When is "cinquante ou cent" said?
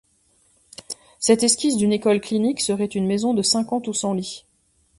3.43-4.15